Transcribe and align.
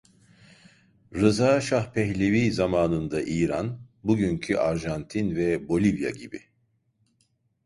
Rıza 1.15 1.61
Şah 1.61 1.93
Pehlevi 1.93 2.51
zamanında 2.51 3.21
İran, 3.21 3.81
bugünkü 4.03 4.55
Arjantin 4.57 5.35
ve 5.35 5.67
Bolivya 5.67 6.09
gibi. 6.09 6.43